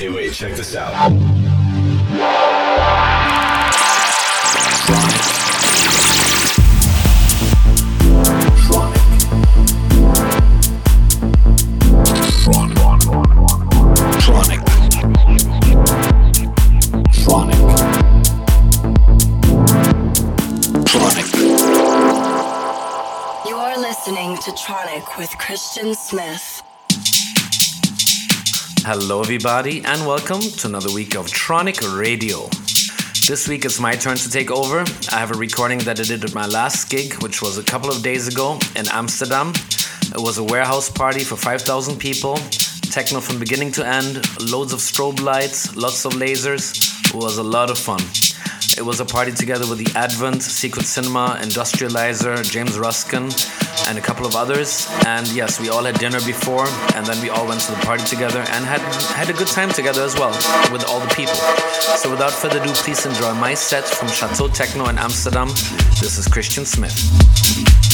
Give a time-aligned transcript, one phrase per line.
[0.00, 0.94] Hey, wait, check this out.
[14.24, 14.60] Tronic.
[17.12, 17.60] Tronic.
[20.86, 21.26] Tronic.
[23.46, 26.62] You are listening to Tronic with Christian Smith.
[28.82, 32.48] Hello, everybody, and welcome to another week of Tronic Radio.
[33.28, 34.84] This week it's my turn to take over.
[35.12, 37.90] I have a recording that I did at my last gig, which was a couple
[37.90, 39.52] of days ago in Amsterdam.
[40.14, 42.36] It was a warehouse party for 5,000 people,
[42.90, 44.16] techno from beginning to end,
[44.50, 46.72] loads of strobe lights, lots of lasers.
[47.06, 48.00] It was a lot of fun.
[48.78, 53.28] It was a party together with the Advent, Secret Cinema, Industrialyzer, James Ruskin,
[53.90, 54.88] and a couple of others.
[55.04, 58.04] And yes, we all had dinner before, and then we all went to the party
[58.04, 58.80] together and had
[59.18, 60.30] had a good time together as well
[60.72, 61.34] with all the people.
[61.98, 65.48] So without further ado, please enjoy my set from Chateau Techno in Amsterdam.
[65.98, 67.89] This is Christian Smith.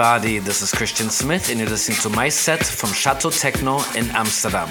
[0.00, 0.38] Everybody.
[0.38, 4.70] This is Christian Smith, and you're listening to my set from Chateau Techno in Amsterdam.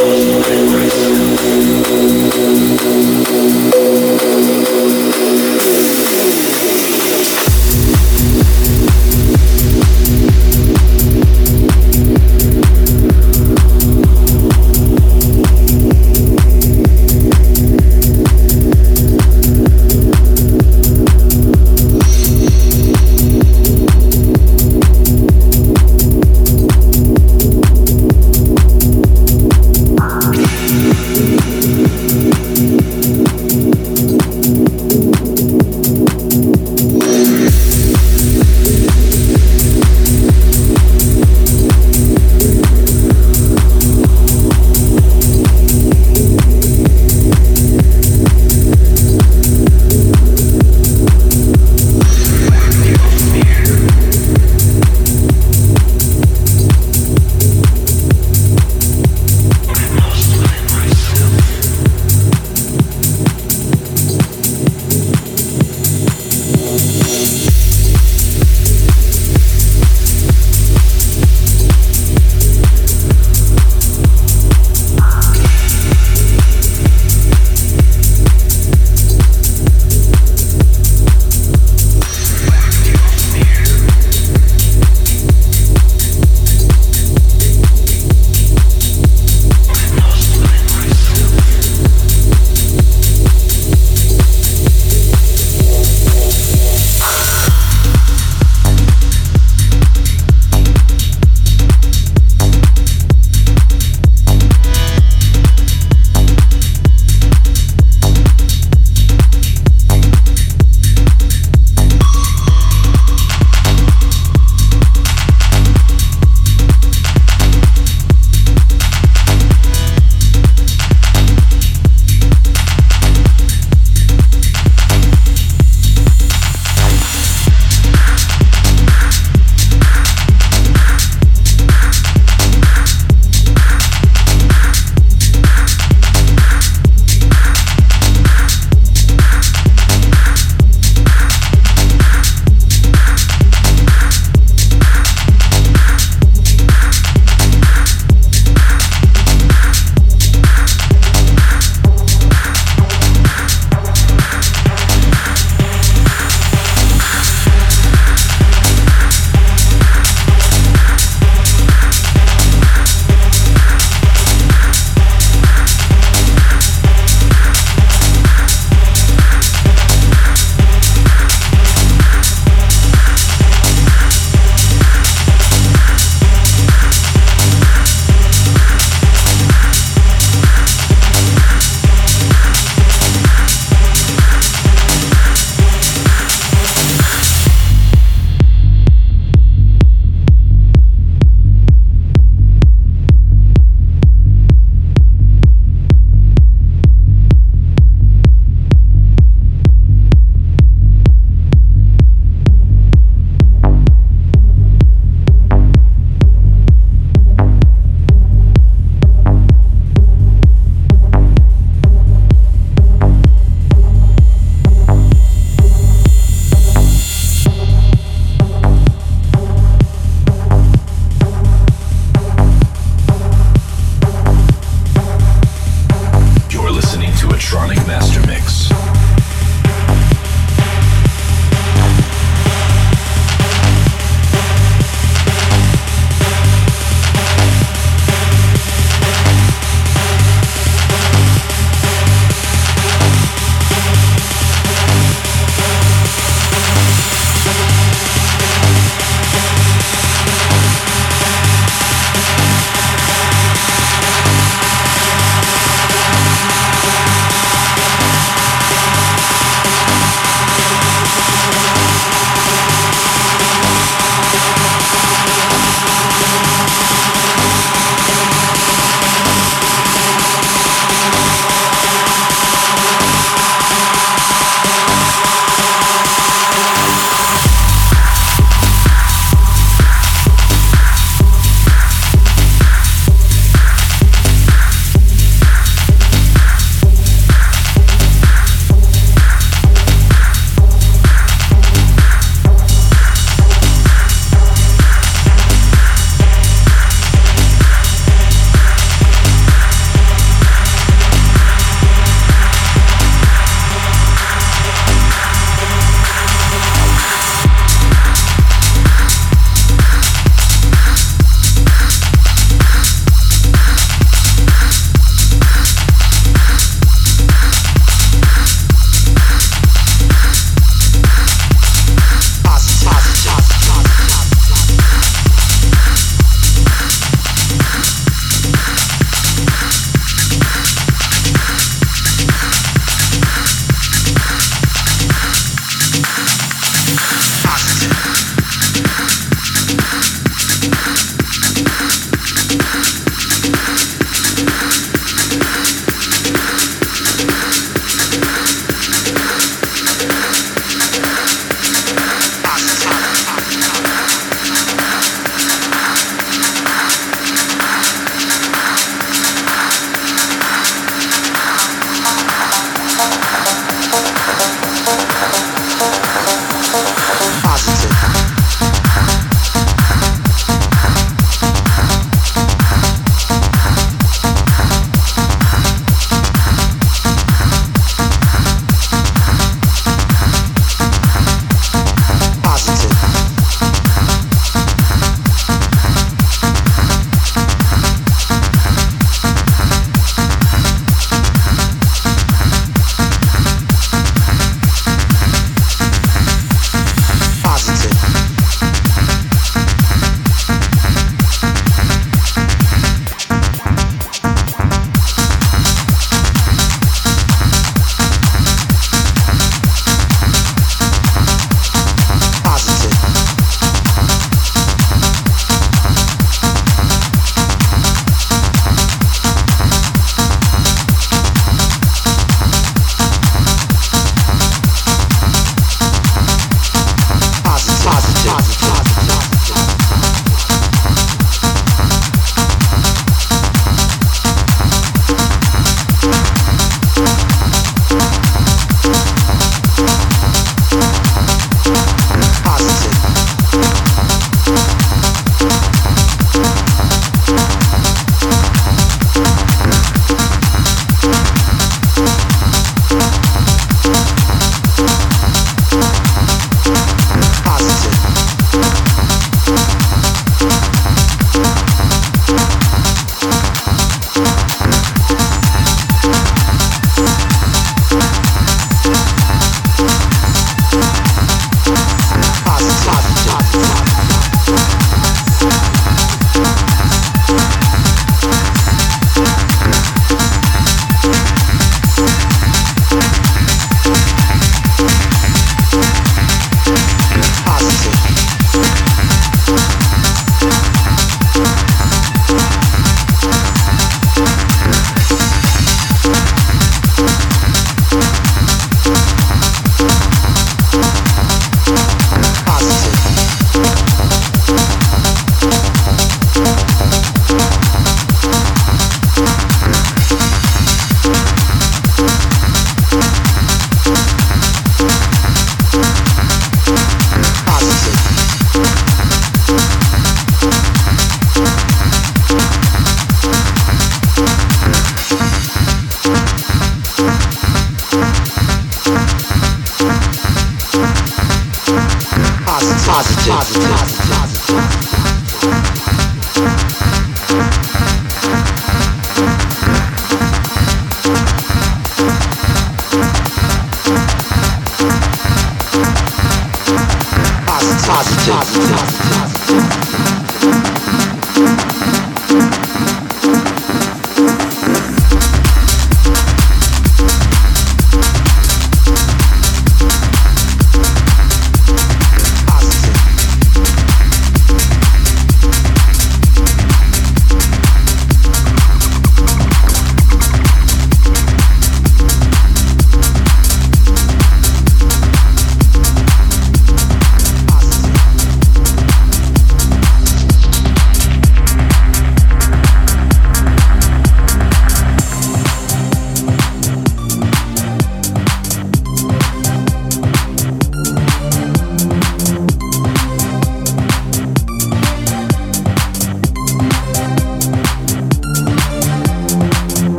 [547.91, 548.31] positive.
[548.31, 549.10] positive.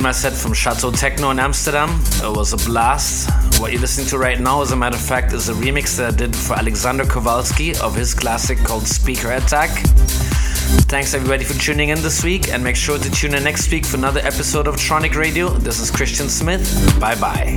[0.00, 1.90] Enjoyed my set from Chateau Techno in Amsterdam.
[2.24, 3.28] It was a blast.
[3.60, 6.14] What you're listening to right now, as a matter of fact, is a remix that
[6.14, 9.70] I did for Alexander Kowalski of his classic called Speaker Attack.
[10.88, 13.84] Thanks everybody for tuning in this week, and make sure to tune in next week
[13.84, 15.48] for another episode of Tronic Radio.
[15.50, 16.64] This is Christian Smith.
[16.98, 17.56] Bye bye.